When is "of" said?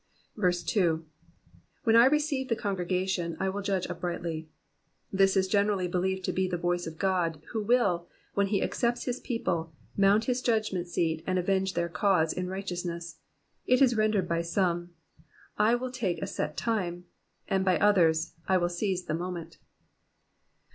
6.87-6.97